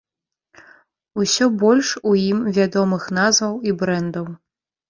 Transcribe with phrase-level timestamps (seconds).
[1.23, 4.25] Усё больш у ім вядомых назваў і брэндаў.